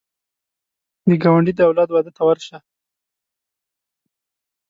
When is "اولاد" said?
1.67-1.89